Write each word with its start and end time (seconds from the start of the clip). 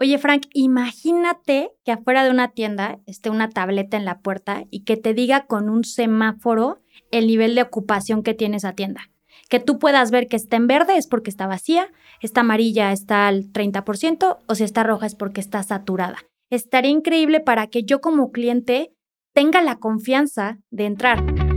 Oye, 0.00 0.16
Frank, 0.18 0.46
imagínate 0.52 1.72
que 1.84 1.90
afuera 1.90 2.22
de 2.22 2.30
una 2.30 2.52
tienda 2.52 3.00
esté 3.06 3.30
una 3.30 3.50
tableta 3.50 3.96
en 3.96 4.04
la 4.04 4.20
puerta 4.20 4.64
y 4.70 4.84
que 4.84 4.96
te 4.96 5.12
diga 5.12 5.46
con 5.46 5.68
un 5.68 5.82
semáforo 5.82 6.80
el 7.10 7.26
nivel 7.26 7.56
de 7.56 7.62
ocupación 7.62 8.22
que 8.22 8.34
tiene 8.34 8.58
esa 8.58 8.74
tienda. 8.74 9.10
Que 9.48 9.58
tú 9.58 9.80
puedas 9.80 10.12
ver 10.12 10.28
que 10.28 10.36
está 10.36 10.56
en 10.56 10.68
verde 10.68 10.96
es 10.96 11.08
porque 11.08 11.30
está 11.30 11.48
vacía, 11.48 11.90
está 12.22 12.42
amarilla 12.42 12.92
está 12.92 13.26
al 13.26 13.50
30% 13.52 14.38
o 14.46 14.54
si 14.54 14.62
está 14.62 14.84
roja 14.84 15.06
es 15.06 15.16
porque 15.16 15.40
está 15.40 15.62
saturada. 15.64 16.18
Estaría 16.48 16.92
increíble 16.92 17.40
para 17.40 17.66
que 17.66 17.82
yo 17.82 18.00
como 18.00 18.30
cliente 18.30 18.92
tenga 19.34 19.62
la 19.62 19.76
confianza 19.76 20.58
de 20.70 20.86
entrar. 20.86 21.47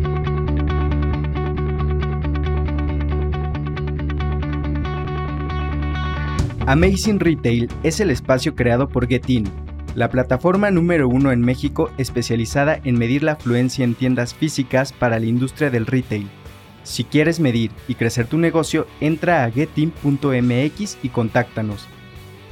Amazing 6.71 7.19
Retail 7.19 7.67
es 7.83 7.99
el 7.99 8.09
espacio 8.09 8.55
creado 8.55 8.88
por 8.88 9.05
Getin, 9.05 9.43
la 9.93 10.09
plataforma 10.09 10.71
número 10.71 11.09
uno 11.09 11.34
en 11.34 11.41
México 11.41 11.91
especializada 11.98 12.79
en 12.85 12.98
medir 12.98 13.23
la 13.23 13.34
afluencia 13.34 13.84
en 13.84 13.93
tiendas 13.93 14.34
físicas 14.34 14.93
para 14.93 15.20
la 15.20 15.26
industria 15.26 15.70
del 15.70 15.85
retail. 15.85 16.29
Si 16.84 17.03
quieres 17.03 17.41
medir 17.41 17.71
y 17.89 17.95
crecer 17.95 18.27
tu 18.27 18.38
negocio, 18.38 18.88
entra 19.02 19.43
a 19.43 19.52
getin.mx 19.52 20.98
y 21.03 21.09
contáctanos. 21.09 21.89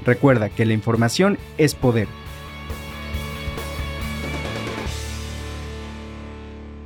Recuerda 0.05 0.49
que 0.49 0.65
la 0.65 0.73
información 0.73 1.37
es 1.57 1.73
poder. 1.73 2.09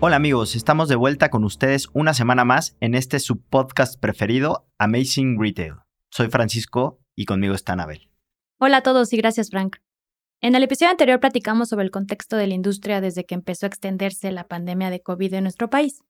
Hola 0.02 0.17
amigos, 0.17 0.55
estamos 0.55 0.88
de 0.88 0.97
vuelta 0.97 1.31
con 1.31 1.45
ustedes 1.45 1.88
una 1.93 2.13
semana 2.13 2.45
más 2.45 2.77
en 2.79 2.93
este 2.93 3.17
subpodcast 3.17 3.99
preferido, 3.99 4.67
Amazing 4.77 5.41
Retail. 5.41 5.77
Soy 6.11 6.27
Francisco 6.27 6.99
y 7.16 7.26
conmigo 7.26 7.53
está 7.53 7.73
Anabel. 7.73 8.09
Hola 8.59 8.77
a 8.77 8.84
todos 8.84 9.13
y 9.13 9.17
gracias 9.17 9.49
Frank. 9.49 9.77
En 10.41 10.55
el 10.55 10.63
episodio 10.63 10.91
anterior 10.91 11.20
platicamos 11.20 11.70
sobre 11.70 11.86
el 11.86 11.91
contexto 11.91 12.36
de 12.36 12.48
la 12.48 12.53
industria 12.53 13.02
desde 13.02 13.25
que 13.25 13.36
empezó 13.36 13.66
a 13.66 13.67
extenderse 13.67 14.31
la 14.31 14.47
pandemia 14.47 14.89
de 14.89 15.02
COVID 15.02 15.33
en 15.33 15.44
nuestro 15.44 15.70
país. 15.70 16.02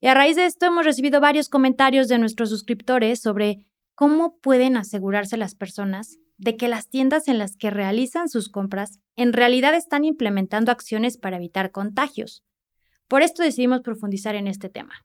Y 0.00 0.08
a 0.08 0.14
raíz 0.14 0.36
de 0.36 0.46
esto 0.46 0.66
hemos 0.66 0.84
recibido 0.84 1.20
varios 1.20 1.48
comentarios 1.48 2.08
de 2.08 2.18
nuestros 2.18 2.48
suscriptores 2.50 3.20
sobre 3.20 3.62
cómo 3.94 4.36
pueden 4.38 4.76
asegurarse 4.76 5.36
las 5.36 5.54
personas 5.54 6.18
de 6.38 6.56
que 6.56 6.66
las 6.66 6.88
tiendas 6.88 7.28
en 7.28 7.38
las 7.38 7.56
que 7.56 7.70
realizan 7.70 8.28
sus 8.28 8.48
compras 8.48 8.98
en 9.14 9.32
realidad 9.32 9.74
están 9.74 10.04
implementando 10.04 10.72
acciones 10.72 11.16
para 11.18 11.36
evitar 11.36 11.70
contagios. 11.70 12.42
Por 13.06 13.22
esto 13.22 13.44
decidimos 13.44 13.82
profundizar 13.82 14.34
en 14.34 14.48
este 14.48 14.68
tema. 14.68 15.04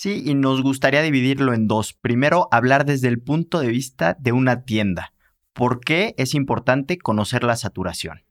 Sí, 0.00 0.22
y 0.24 0.32
nos 0.32 0.62
gustaría 0.62 1.02
dividirlo 1.02 1.52
en 1.52 1.68
dos. 1.68 1.92
Primero, 1.92 2.48
hablar 2.52 2.86
desde 2.86 3.08
el 3.08 3.20
punto 3.20 3.60
de 3.60 3.68
vista 3.68 4.16
de 4.18 4.32
una 4.32 4.62
tienda. 4.62 5.12
¿Por 5.52 5.80
qué 5.80 6.14
es 6.16 6.32
importante 6.32 6.96
conocer 6.96 7.44
la 7.44 7.54
saturación? 7.54 8.24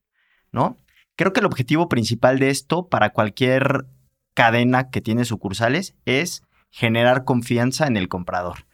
¿No? 0.52 0.78
Creo 1.16 1.32
que 1.32 1.42
el 1.42 1.46
objetivo 1.46 1.88
principal 1.88 2.40
de 2.40 2.50
esto 2.50 2.88
para 2.88 3.12
cualquier 3.12 3.86
cadena 4.34 4.90
que 4.90 5.00
tiene 5.00 5.26
sucursales 5.26 5.96
es 6.06 6.42
generar 6.72 7.24
confianza 7.24 7.86
en 7.86 7.98
el 7.98 8.08
comprador. 8.08 8.66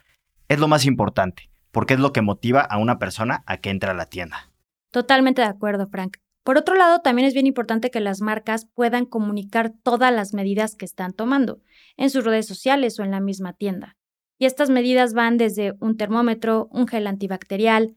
Es 0.48 0.60
lo 0.60 0.70
más 0.70 0.86
importante, 0.86 1.50
porque 1.72 1.96
es 1.96 2.00
lo 2.00 2.14
que 2.14 2.22
motiva 2.22 2.62
a 2.62 2.78
una 2.78 2.98
persona 2.98 3.44
a 3.46 3.58
que 3.58 3.72
entre 3.72 3.90
a 3.90 3.94
la 3.94 4.06
tienda. 4.06 4.54
Totalmente 4.92 5.42
de 5.42 5.50
acuerdo, 5.50 5.90
Frank. 5.90 6.16
Por 6.46 6.60
otro 6.60 6.76
lado, 6.76 7.00
también 7.00 7.28
es 7.28 7.34
bien 7.34 7.48
importante 7.48 7.90
que 7.90 8.00
las 8.00 8.22
marcas 8.22 8.68
puedan 8.76 9.06
comunicar 9.06 9.74
todas 9.82 10.14
las 10.14 10.36
medidas 10.36 10.76
que 10.76 10.86
están 10.86 11.12
tomando 11.12 11.60
en 11.98 12.12
sus 12.12 12.24
redes 12.24 12.46
sociales 12.46 13.00
o 13.00 13.04
en 13.04 13.10
la 13.10 13.20
misma 13.20 13.54
tienda. 13.54 13.98
Y 14.38 14.46
estas 14.46 14.70
medidas 14.70 15.16
van 15.16 15.38
desde 15.38 15.74
un 15.80 15.98
termómetro, 15.98 16.68
un 16.70 16.86
gel 16.86 17.08
antibacterial, 17.08 17.96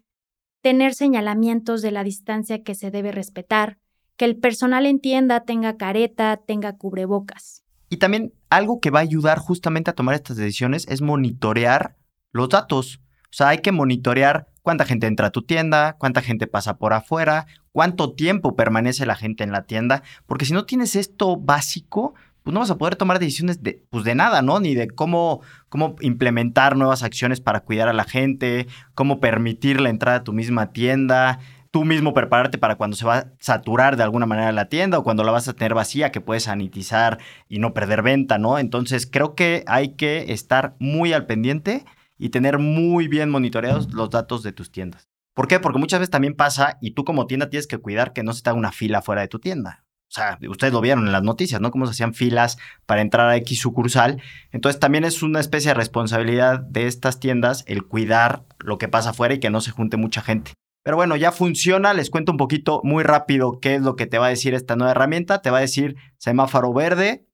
tener 0.62 0.94
señalamientos 0.94 1.82
de 1.82 1.91
la 1.91 2.04
distancia 2.04 2.62
que 2.62 2.74
se 2.74 2.91
debe 2.91 3.12
respetar, 3.12 3.76
que 4.16 4.24
el 4.24 4.38
personal 4.38 4.86
en 4.86 5.00
tienda 5.00 5.44
tenga 5.44 5.76
careta, 5.76 6.38
tenga 6.38 6.78
cubrebocas. 6.78 7.64
Y 7.91 7.98
también 7.98 8.32
algo 8.48 8.80
que 8.80 8.88
va 8.88 9.00
a 9.00 9.02
ayudar 9.02 9.36
justamente 9.36 9.91
a 9.91 9.94
tomar 9.94 10.15
estas 10.15 10.38
decisiones 10.38 10.86
es 10.88 11.03
monitorear 11.03 11.98
los 12.32 12.48
datos. 12.48 13.03
O 13.25 13.32
sea, 13.32 13.48
hay 13.48 13.59
que 13.59 13.72
monitorear 13.72 14.48
cuánta 14.62 14.86
gente 14.86 15.06
entra 15.06 15.26
a 15.26 15.32
tu 15.32 15.42
tienda, 15.42 15.97
cuánta 15.98 16.22
gente 16.22 16.47
pasa 16.47 16.78
por 16.78 16.94
afuera, 16.94 17.47
cuánto 17.78 18.11
tiempo 18.11 18.56
permanece 18.56 19.06
la 19.06 19.15
gente 19.15 19.44
en 19.44 19.53
la 19.53 19.62
tienda, 19.62 20.03
porque 20.27 20.44
si 20.44 20.53
no 20.53 20.65
tienes 20.65 20.97
esto 20.97 21.37
básico, 21.37 22.16
pues 22.43 22.53
no 22.53 22.59
vas 22.59 22.72
a 22.72 22.77
poder 22.77 22.97
tomar 22.97 23.21
decisiones 23.21 23.62
de, 23.62 23.84
pues 23.89 24.03
de 24.03 24.16
nada, 24.16 24.43
¿no? 24.43 24.59
Ni 24.59 24.75
de 24.75 24.89
cómo, 24.89 25.43
cómo 25.69 25.94
implementar 26.00 26.77
nuevas 26.77 27.05
acciones 27.05 27.41
para 27.41 27.61
cuidar 27.61 27.87
a 27.87 27.93
la 27.93 28.03
gente, 28.03 28.66
cómo 28.97 29.21
permitir 29.21 29.81
la 29.81 29.91
entrada 29.91 30.19
a 30.19 30.25
tu 30.25 30.33
misma 30.33 30.72
tienda, 30.72 31.39
tú 31.71 31.84
mismo 31.84 32.15
prepararte 32.15 32.59
para 32.59 32.75
cuando 32.75 32.97
se 32.97 33.06
va 33.06 33.19
a 33.19 33.27
saturar 33.39 33.97
de 33.97 34.03
alguna 34.03 34.27
manera 34.27 34.50
la 34.50 34.69
tienda 34.69 34.99
o 34.99 35.05
cuando 35.05 35.22
la 35.22 35.31
vas 35.31 35.47
a 35.47 35.53
tener 35.53 35.75
vacía, 35.75 36.10
que 36.10 36.21
puedes 36.21 36.43
sanitizar 36.43 37.19
y 37.49 37.60
no 37.60 37.75
perder 37.75 38.03
venta, 38.03 38.39
¿no? 38.39 38.59
Entonces 38.59 39.06
creo 39.09 39.37
que 39.37 39.62
hay 39.69 39.91
que 39.91 40.33
estar 40.33 40.75
muy 40.81 41.12
al 41.12 41.27
pendiente 41.27 41.84
y 42.19 42.31
tener 42.31 42.59
muy 42.59 43.06
bien 43.06 43.31
monitoreados 43.31 43.95
los 43.95 44.10
datos 44.10 44.43
de 44.43 44.50
tus 44.50 44.72
tiendas. 44.72 45.07
¿Por 45.38 45.47
qué? 45.47 45.60
Porque 45.60 45.78
muchas 45.78 46.00
veces 46.00 46.10
también 46.10 46.34
pasa 46.34 46.78
y 46.81 46.94
tú 46.94 47.04
como 47.04 47.28
tienda 47.28 47.49
tienes 47.49 47.69
que 47.69 47.78
cuidar 47.78 48.12
que 48.12 48.25
no 48.25 48.32
se 48.32 48.43
te 48.43 48.50
haga 48.50 48.59
una 48.59 48.72
fila 48.72 49.03
fuera 49.03 49.21
de 49.21 49.28
tu 49.28 49.38
tienda. 49.38 49.84
O 50.09 50.10
sea, 50.10 50.37
ustedes 50.49 50.72
lo 50.72 50.81
vieron 50.81 51.06
en 51.06 51.12
las 51.12 51.22
noticias, 51.22 51.60
¿no? 51.60 51.71
Cómo 51.71 51.87
se 51.87 51.93
hacían 51.93 52.12
filas 52.12 52.59
para 52.87 53.03
entrar 53.03 53.28
a 53.28 53.37
X 53.37 53.60
sucursal. 53.60 54.21
Entonces 54.50 54.81
también 54.81 55.04
es 55.04 55.22
una 55.22 55.38
especie 55.38 55.69
de 55.69 55.75
responsabilidad 55.75 56.59
de 56.59 56.88
estas 56.88 57.21
tiendas 57.21 57.62
el 57.69 57.87
cuidar 57.87 58.47
lo 58.59 58.78
que 58.78 58.88
pasa 58.88 59.10
afuera 59.10 59.34
y 59.34 59.38
que 59.38 59.48
no 59.48 59.60
se 59.60 59.71
junte 59.71 59.97
mucha 59.97 60.22
gente. 60.22 60.54
Pero 60.82 60.97
bueno, 60.97 61.15
ya 61.15 61.31
funciona. 61.31 61.94
Les 61.94 62.10
cuento 62.10 62.32
un 62.32 62.38
poquito 62.38 62.81
muy 62.82 63.04
rápido 63.04 63.60
qué 63.60 63.77
es 63.77 63.82
lo 63.82 63.94
que 63.94 64.06
te 64.06 64.19
va 64.19 64.27
a 64.27 64.31
decir 64.31 64.54
esta 64.54 64.75
nueva 64.75 64.91
herramienta. 64.91 65.41
Te 65.41 65.53
va 65.53 65.59
a 65.59 65.60
decir 65.60 65.94
semáforo 66.16 66.72
verde, 66.72 67.28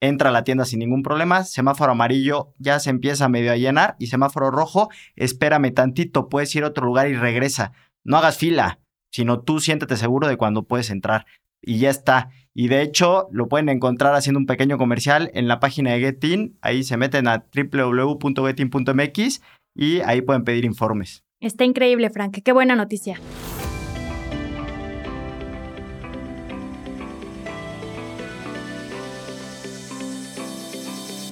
entra 0.00 0.30
a 0.30 0.32
la 0.32 0.44
tienda 0.44 0.64
sin 0.64 0.80
ningún 0.80 1.02
problema, 1.02 1.44
semáforo 1.44 1.92
amarillo 1.92 2.54
ya 2.58 2.78
se 2.80 2.90
empieza 2.90 3.28
medio 3.28 3.52
a 3.52 3.56
llenar 3.56 3.96
y 3.98 4.08
semáforo 4.08 4.50
rojo, 4.50 4.88
espérame 5.14 5.72
tantito, 5.72 6.28
puedes 6.28 6.54
ir 6.54 6.64
a 6.64 6.68
otro 6.68 6.86
lugar 6.86 7.08
y 7.08 7.14
regresa. 7.14 7.72
No 8.04 8.16
hagas 8.16 8.38
fila, 8.38 8.80
sino 9.10 9.40
tú 9.40 9.60
siéntete 9.60 9.96
seguro 9.96 10.28
de 10.28 10.36
cuando 10.36 10.64
puedes 10.64 10.90
entrar 10.90 11.26
y 11.60 11.78
ya 11.78 11.90
está. 11.90 12.30
Y 12.54 12.68
de 12.68 12.82
hecho 12.82 13.28
lo 13.32 13.48
pueden 13.48 13.68
encontrar 13.68 14.14
haciendo 14.14 14.38
un 14.38 14.46
pequeño 14.46 14.78
comercial 14.78 15.30
en 15.34 15.48
la 15.48 15.60
página 15.60 15.92
de 15.92 16.00
Getin, 16.00 16.56
ahí 16.60 16.84
se 16.84 16.96
meten 16.96 17.28
a 17.28 17.46
www.getin.mx 17.54 19.42
y 19.74 20.00
ahí 20.00 20.22
pueden 20.22 20.44
pedir 20.44 20.64
informes. 20.64 21.22
Está 21.40 21.64
increíble, 21.64 22.08
Frank, 22.10 22.38
qué 22.42 22.52
buena 22.52 22.76
noticia. 22.76 23.20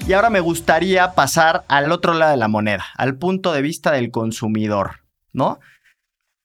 Y 0.07 0.13
ahora 0.13 0.29
me 0.29 0.41
gustaría 0.41 1.15
pasar 1.15 1.65
al 1.67 1.91
otro 1.91 2.13
lado 2.13 2.33
de 2.33 2.37
la 2.37 2.47
moneda, 2.47 2.85
al 2.97 3.17
punto 3.17 3.53
de 3.53 3.63
vista 3.63 3.91
del 3.91 4.11
consumidor, 4.11 5.01
¿no? 5.33 5.61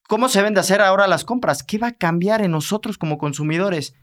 ¿Cómo 0.08 0.30
se 0.30 0.42
ven 0.42 0.54
de 0.54 0.62
hacer 0.62 0.82
ahora 0.82 1.08
las 1.08 1.26
compras? 1.26 1.62
¿Qué 1.62 1.78
va 1.78 1.88
a 1.88 1.98
cambiar 1.98 2.42
en 2.42 2.52
nosotros 2.52 2.98
como 2.98 3.18
consumidores? 3.18 3.96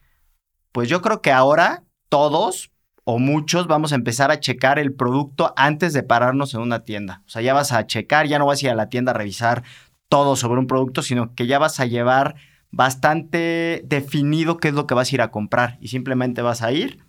Pues 0.73 0.91
yo 0.91 1.01
creo 1.01 1.23
que 1.23 1.33
ahora 1.33 1.85
todos 2.11 2.71
o 3.05 3.19
muchos 3.19 3.67
vamos 3.67 3.93
a 3.93 3.95
empezar 3.95 4.31
a 4.31 4.41
checar 4.41 4.79
el 4.79 4.93
producto 4.93 5.55
antes 5.57 5.95
de 5.95 6.03
pararnos 6.03 6.53
en 6.53 6.61
una 6.61 6.85
tienda. 6.85 7.23
O 7.25 7.31
sea, 7.31 7.41
ya 7.41 7.55
vas 7.55 7.73
a 7.73 7.87
checar, 7.87 8.27
ya 8.27 8.39
no 8.39 8.45
vas 8.45 8.63
a 8.63 8.67
ir 8.67 8.71
a 8.73 8.75
la 8.75 8.91
tienda 8.91 9.13
a 9.13 9.15
revisar 9.15 9.63
todo 10.11 10.37
sobre 10.37 10.61
un 10.61 10.67
producto, 10.67 11.01
sino 11.01 11.35
que 11.35 11.47
ya 11.47 11.59
vas 11.59 11.81
a 11.81 11.87
llevar 11.87 12.35
bastante 12.71 13.83
definido 13.87 14.59
qué 14.59 14.69
es 14.69 14.75
lo 14.75 14.87
que 14.87 14.95
vas 14.95 15.11
a 15.11 15.15
ir 15.15 15.23
a 15.23 15.31
comprar 15.31 15.79
y 15.81 15.89
simplemente 15.89 16.43
vas 16.43 16.61
a 16.61 16.73
ir, 16.73 17.06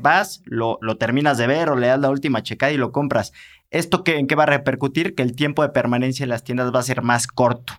vas, 0.00 0.42
lo, 0.44 0.78
lo 0.80 0.96
terminas 0.96 1.38
de 1.38 1.46
ver 1.46 1.70
o 1.70 1.76
le 1.76 1.88
das 1.88 2.00
la 2.00 2.10
última 2.10 2.42
checada 2.42 2.72
y 2.72 2.76
lo 2.76 2.92
compras. 2.92 3.32
¿Esto 3.70 4.04
qué, 4.04 4.18
en 4.18 4.26
qué 4.26 4.34
va 4.34 4.44
a 4.44 4.46
repercutir? 4.46 5.14
Que 5.14 5.22
el 5.22 5.36
tiempo 5.36 5.62
de 5.62 5.68
permanencia 5.68 6.24
en 6.24 6.30
las 6.30 6.44
tiendas 6.44 6.74
va 6.74 6.80
a 6.80 6.84
ser 6.84 7.02
más 7.02 7.26
corto, 7.26 7.74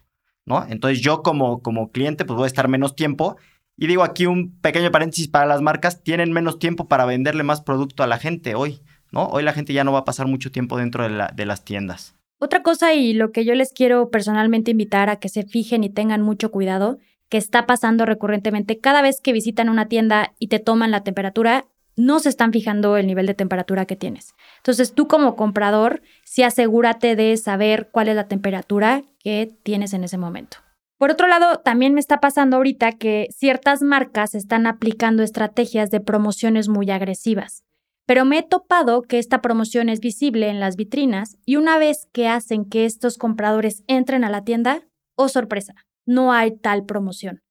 ¿no? 0.45 0.65
Entonces 0.69 1.01
yo 1.01 1.23
como, 1.23 1.61
como 1.61 1.91
cliente 1.91 2.25
pues 2.25 2.37
voy 2.37 2.43
a 2.45 2.47
estar 2.47 2.67
menos 2.67 2.95
tiempo 2.95 3.37
y 3.81 3.87
digo 3.87 4.03
aquí 4.03 4.25
un 4.25 4.59
pequeño 4.59 4.91
paréntesis 4.91 5.29
para 5.29 5.45
las 5.45 5.61
marcas, 5.61 6.03
tienen 6.03 6.33
menos 6.33 6.59
tiempo 6.59 6.89
para 6.89 7.05
venderle 7.05 7.43
más 7.43 7.61
producto 7.61 8.03
a 8.03 8.07
la 8.07 8.17
gente 8.17 8.53
hoy, 8.53 8.81
¿no? 9.11 9.27
Hoy 9.27 9.41
la 9.41 9.53
gente 9.53 9.71
ya 9.71 9.85
no 9.85 9.93
va 9.93 9.99
a 9.99 10.05
pasar 10.05 10.27
mucho 10.27 10.51
tiempo 10.51 10.77
dentro 10.77 11.03
de, 11.03 11.09
la, 11.11 11.31
de 11.33 11.45
las 11.45 11.63
tiendas. 11.63 12.13
Otra 12.39 12.61
cosa 12.61 12.93
y 12.93 13.13
lo 13.13 13.31
que 13.31 13.45
yo 13.45 13.55
les 13.55 13.71
quiero 13.71 14.09
personalmente 14.09 14.71
invitar 14.71 15.09
a 15.09 15.15
que 15.15 15.29
se 15.29 15.43
fijen 15.43 15.85
y 15.85 15.89
tengan 15.89 16.21
mucho 16.21 16.51
cuidado, 16.51 16.97
que 17.29 17.37
está 17.37 17.65
pasando 17.65 18.05
recurrentemente 18.05 18.79
cada 18.79 19.01
vez 19.01 19.21
que 19.21 19.31
visitan 19.31 19.69
una 19.69 19.87
tienda 19.87 20.33
y 20.39 20.47
te 20.47 20.59
toman 20.59 20.91
la 20.91 21.03
temperatura, 21.03 21.65
no 21.99 22.19
se 22.19 22.29
están 22.29 22.53
fijando 22.53 22.95
el 22.95 23.07
nivel 23.07 23.25
de 23.25 23.33
temperatura 23.33 23.85
que 23.85 23.97
tienes. 23.97 24.33
Entonces 24.57 24.93
tú 24.93 25.07
como 25.09 25.35
comprador, 25.35 26.01
sí 26.23 26.43
asegúrate 26.43 27.17
de 27.17 27.35
saber 27.35 27.89
cuál 27.91 28.07
es 28.07 28.15
la 28.15 28.29
temperatura 28.29 29.03
que 29.19 29.53
tienes 29.63 29.91
en 29.93 30.05
ese 30.05 30.17
momento. 30.17 30.57
Por 30.97 31.11
otro 31.11 31.27
lado, 31.27 31.59
también 31.59 31.93
me 31.93 31.99
está 31.99 32.19
pasando 32.19 32.55
ahorita 32.57 32.93
que 32.93 33.27
ciertas 33.31 33.81
marcas 33.81 34.33
están 34.33 34.65
aplicando 34.65 35.23
estrategias 35.23 35.91
de 35.91 35.99
promociones 35.99 36.69
muy 36.69 36.89
agresivas. 36.89 37.63
Pero 38.05 38.25
me 38.25 38.39
he 38.39 38.43
topado 38.43 39.01
que 39.01 39.19
esta 39.19 39.41
promoción 39.41 39.89
es 39.89 39.99
visible 39.99 40.47
en 40.49 40.59
las 40.59 40.77
vitrinas 40.77 41.37
y 41.45 41.57
una 41.57 41.77
vez 41.77 42.07
que 42.11 42.27
hacen 42.27 42.65
que 42.65 42.85
estos 42.85 43.17
compradores 43.17 43.83
entren 43.87 44.23
a 44.23 44.29
la 44.29 44.43
tienda, 44.43 44.87
oh 45.15 45.27
sorpresa, 45.27 45.75
no 46.05 46.31
hay 46.31 46.57
tal 46.57 46.85
promoción. 46.85 47.43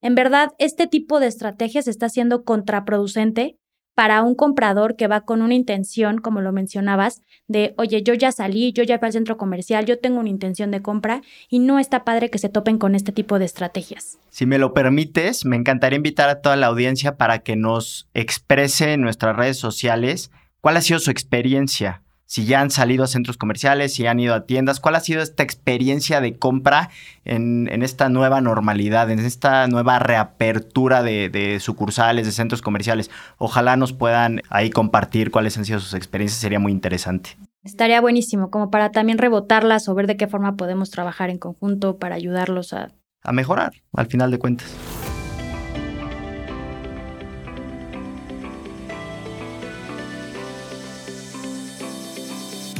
En 0.00 0.14
verdad, 0.14 0.50
este 0.58 0.86
tipo 0.86 1.18
de 1.18 1.26
estrategias 1.26 1.88
está 1.88 2.08
siendo 2.08 2.44
contraproducente 2.44 3.58
para 3.96 4.22
un 4.22 4.34
comprador 4.34 4.94
que 4.94 5.08
va 5.08 5.22
con 5.22 5.40
una 5.40 5.54
intención, 5.54 6.18
como 6.18 6.42
lo 6.42 6.52
mencionabas, 6.52 7.22
de, 7.48 7.72
oye, 7.78 8.02
yo 8.02 8.12
ya 8.12 8.30
salí, 8.30 8.74
yo 8.74 8.82
ya 8.82 8.98
fui 8.98 9.06
al 9.06 9.12
centro 9.14 9.38
comercial, 9.38 9.86
yo 9.86 9.98
tengo 9.98 10.20
una 10.20 10.28
intención 10.28 10.70
de 10.70 10.82
compra 10.82 11.22
y 11.48 11.60
no 11.60 11.78
está 11.78 12.04
padre 12.04 12.28
que 12.28 12.36
se 12.36 12.50
topen 12.50 12.76
con 12.76 12.94
este 12.94 13.10
tipo 13.10 13.38
de 13.38 13.46
estrategias. 13.46 14.18
Si 14.28 14.44
me 14.44 14.58
lo 14.58 14.74
permites, 14.74 15.46
me 15.46 15.56
encantaría 15.56 15.96
invitar 15.96 16.28
a 16.28 16.42
toda 16.42 16.56
la 16.56 16.66
audiencia 16.66 17.16
para 17.16 17.38
que 17.38 17.56
nos 17.56 18.06
exprese 18.12 18.92
en 18.92 19.00
nuestras 19.00 19.34
redes 19.34 19.56
sociales 19.56 20.30
cuál 20.60 20.76
ha 20.76 20.82
sido 20.82 21.00
su 21.00 21.10
experiencia 21.10 22.02
si 22.26 22.44
ya 22.44 22.60
han 22.60 22.70
salido 22.70 23.04
a 23.04 23.06
centros 23.06 23.36
comerciales, 23.36 23.94
si 23.94 24.06
han 24.06 24.20
ido 24.20 24.34
a 24.34 24.44
tiendas, 24.44 24.80
cuál 24.80 24.96
ha 24.96 25.00
sido 25.00 25.22
esta 25.22 25.42
experiencia 25.42 26.20
de 26.20 26.36
compra 26.36 26.90
en, 27.24 27.68
esta 27.82 28.08
nueva 28.08 28.40
normalidad, 28.40 29.10
en 29.10 29.20
esta 29.20 29.66
nueva 29.68 29.98
reapertura 30.00 31.02
de, 31.02 31.28
de, 31.28 31.60
sucursales, 31.60 32.26
de 32.26 32.32
centros 32.32 32.62
comerciales. 32.62 33.10
Ojalá 33.38 33.76
nos 33.76 33.92
puedan 33.92 34.42
ahí 34.50 34.70
compartir 34.70 35.30
cuáles 35.30 35.56
han 35.56 35.64
sido 35.64 35.80
sus 35.80 35.94
experiencias, 35.94 36.40
sería 36.40 36.58
muy 36.58 36.72
interesante. 36.72 37.36
Estaría 37.62 38.00
buenísimo, 38.00 38.50
como 38.50 38.70
para 38.70 38.92
también 38.92 39.18
rebotarlas 39.18 39.88
o 39.88 39.94
ver 39.94 40.06
de 40.06 40.16
qué 40.16 40.28
forma 40.28 40.56
podemos 40.56 40.90
trabajar 40.90 41.30
en 41.30 41.38
conjunto 41.38 41.98
para 41.98 42.14
ayudarlos 42.14 42.72
a... 42.72 42.92
A 43.22 43.32
mejorar, 43.32 43.72
al 43.92 44.06
final 44.06 44.30
de 44.30 44.38
cuentas. 44.38 44.72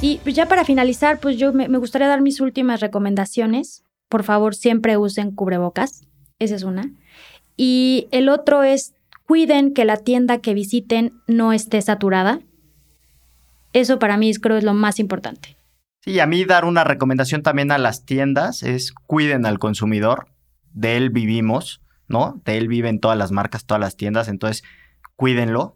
Y 0.06 0.20
ya 0.32 0.46
para 0.46 0.64
finalizar, 0.64 1.18
pues 1.18 1.36
yo 1.36 1.52
me, 1.52 1.66
gustaría 1.66 2.06
dar 2.06 2.20
mis 2.20 2.40
últimas 2.40 2.78
recomendaciones. 2.78 3.82
Por 4.08 4.22
favor, 4.22 4.54
siempre 4.54 4.96
usen 4.96 5.32
cubrebocas. 5.32 6.06
Esa 6.38 6.54
es 6.54 6.62
una. 6.62 6.92
Y 7.56 8.06
el 8.12 8.28
otro 8.28 8.62
es, 8.62 8.94
cuiden 9.24 9.74
que 9.74 9.84
la 9.84 9.96
tienda 9.96 10.38
que 10.38 10.54
visiten 10.54 11.14
no 11.26 11.52
esté 11.52 11.82
saturada. 11.82 12.38
Eso 13.72 13.98
para 13.98 14.16
mí 14.16 14.32
creo 14.34 14.56
es 14.56 14.62
lo 14.62 14.74
más 14.74 15.00
importante. 15.00 15.56
Sí, 16.02 16.20
a 16.20 16.26
mí 16.26 16.44
dar 16.44 16.66
una 16.66 16.84
recomendación 16.84 17.42
también 17.42 17.72
a 17.72 17.78
las 17.78 18.04
tiendas 18.04 18.62
es 18.62 18.92
cuiden 18.92 19.44
al 19.44 19.58
consumidor. 19.58 20.28
De 20.72 20.96
él 20.96 21.10
vivimos, 21.10 21.82
¿no? 22.06 22.40
De 22.44 22.58
él 22.58 22.68
viven 22.68 23.00
todas 23.00 23.18
las 23.18 23.32
marcas, 23.32 23.66
todas 23.66 23.80
las 23.80 23.96
tiendas. 23.96 24.28
Entonces, 24.28 24.62
cuídenlo. 25.16 25.74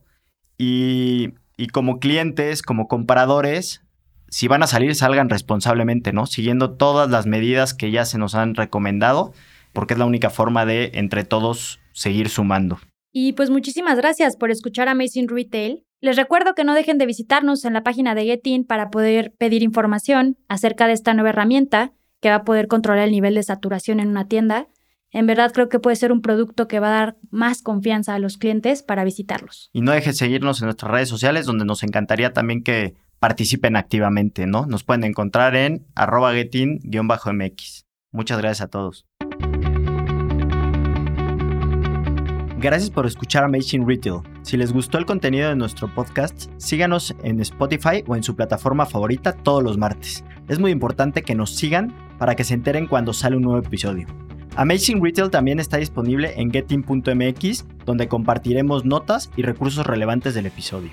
Y, 0.56 1.34
y 1.56 1.66
como 1.66 1.98
clientes, 1.98 2.62
como 2.62 2.86
compradores, 2.86 3.82
si 4.30 4.48
van 4.48 4.62
a 4.62 4.66
salir, 4.66 4.94
salgan 4.94 5.28
responsablemente, 5.28 6.12
¿no? 6.12 6.24
Siguiendo 6.24 6.70
todas 6.70 7.10
las 7.10 7.26
medidas 7.26 7.74
que 7.74 7.90
ya 7.90 8.04
se 8.04 8.16
nos 8.16 8.34
han 8.34 8.54
recomendado, 8.54 9.32
porque 9.72 9.94
es 9.94 9.98
la 9.98 10.06
única 10.06 10.30
forma 10.30 10.64
de, 10.64 10.92
entre 10.94 11.24
todos, 11.24 11.80
seguir 11.92 12.28
sumando. 12.28 12.78
Y 13.12 13.32
pues 13.32 13.50
muchísimas 13.50 13.98
gracias 13.98 14.36
por 14.36 14.52
escuchar 14.52 14.88
Amazing 14.88 15.28
Retail. 15.28 15.84
Les 16.00 16.16
recuerdo 16.16 16.54
que 16.54 16.64
no 16.64 16.74
dejen 16.74 16.96
de 16.96 17.06
visitarnos 17.06 17.64
en 17.64 17.72
la 17.72 17.82
página 17.82 18.14
de 18.14 18.24
Getin 18.24 18.64
para 18.64 18.88
poder 18.90 19.34
pedir 19.36 19.62
información 19.62 20.38
acerca 20.48 20.86
de 20.86 20.92
esta 20.92 21.12
nueva 21.12 21.30
herramienta 21.30 21.92
que 22.20 22.30
va 22.30 22.36
a 22.36 22.44
poder 22.44 22.68
controlar 22.68 23.06
el 23.06 23.10
nivel 23.10 23.34
de 23.34 23.42
saturación 23.42 23.98
en 23.98 24.08
una 24.08 24.28
tienda. 24.28 24.68
En 25.10 25.26
verdad 25.26 25.50
creo 25.52 25.68
que 25.68 25.80
puede 25.80 25.96
ser 25.96 26.12
un 26.12 26.22
producto 26.22 26.68
que 26.68 26.78
va 26.78 26.86
a 26.86 26.98
dar 27.00 27.16
más 27.30 27.62
confianza 27.62 28.14
a 28.14 28.20
los 28.20 28.38
clientes 28.38 28.84
para 28.84 29.02
visitarlos. 29.02 29.70
Y 29.72 29.80
no 29.80 29.90
dejen 29.90 30.12
de 30.12 30.18
seguirnos 30.18 30.60
en 30.60 30.66
nuestras 30.66 30.92
redes 30.92 31.08
sociales, 31.08 31.46
donde 31.46 31.64
nos 31.64 31.82
encantaría 31.82 32.32
también 32.32 32.62
que 32.62 32.94
participen 33.20 33.76
activamente, 33.76 34.46
¿no? 34.46 34.66
Nos 34.66 34.82
pueden 34.82 35.04
encontrar 35.04 35.54
en 35.54 35.86
arroba 35.94 36.32
getin-mx. 36.32 37.84
Muchas 38.10 38.38
gracias 38.38 38.62
a 38.62 38.68
todos. 38.68 39.06
Gracias 42.58 42.90
por 42.90 43.06
escuchar 43.06 43.44
Amazing 43.44 43.88
Retail. 43.88 44.20
Si 44.42 44.56
les 44.56 44.72
gustó 44.72 44.98
el 44.98 45.06
contenido 45.06 45.48
de 45.48 45.56
nuestro 45.56 45.94
podcast, 45.94 46.50
síganos 46.58 47.14
en 47.22 47.40
Spotify 47.40 48.04
o 48.06 48.16
en 48.16 48.22
su 48.22 48.36
plataforma 48.36 48.84
favorita 48.84 49.32
todos 49.32 49.62
los 49.62 49.78
martes. 49.78 50.24
Es 50.48 50.58
muy 50.58 50.70
importante 50.70 51.22
que 51.22 51.34
nos 51.34 51.54
sigan 51.54 51.94
para 52.18 52.34
que 52.34 52.44
se 52.44 52.54
enteren 52.54 52.86
cuando 52.86 53.14
sale 53.14 53.36
un 53.36 53.44
nuevo 53.44 53.66
episodio. 53.66 54.08
Amazing 54.56 55.02
Retail 55.02 55.30
también 55.30 55.58
está 55.58 55.78
disponible 55.78 56.34
en 56.36 56.50
getin.mx, 56.50 57.64
donde 57.86 58.08
compartiremos 58.08 58.84
notas 58.84 59.30
y 59.36 59.42
recursos 59.42 59.86
relevantes 59.86 60.34
del 60.34 60.46
episodio. 60.46 60.90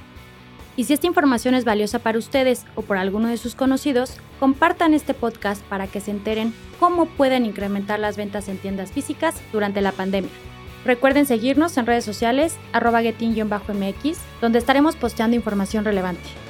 Y 0.77 0.83
si 0.83 0.93
esta 0.93 1.07
información 1.07 1.55
es 1.55 1.65
valiosa 1.65 1.97
para 1.99 2.19
ustedes 2.19 2.63
o 2.75 2.83
por 2.83 2.97
alguno 2.97 3.27
de 3.27 3.37
sus 3.37 3.55
conocidos, 3.55 4.13
compartan 4.39 4.93
este 4.93 5.15
podcast 5.15 5.63
para 5.63 5.87
que 5.87 5.99
se 5.99 6.11
enteren 6.11 6.53
cómo 6.79 7.07
pueden 7.07 7.47
incrementar 7.47 7.99
las 7.99 8.15
ventas 8.15 8.47
en 8.47 8.59
tiendas 8.59 8.91
físicas 8.91 9.35
durante 9.51 9.81
la 9.81 9.91
pandemia. 9.91 10.29
Recuerden 10.85 11.25
seguirnos 11.25 11.75
en 11.77 11.87
redes 11.87 12.05
sociales 12.05 12.55
arroba 12.73 13.01
mx 13.01 14.17
donde 14.39 14.59
estaremos 14.59 14.95
posteando 14.95 15.35
información 15.35 15.83
relevante. 15.83 16.46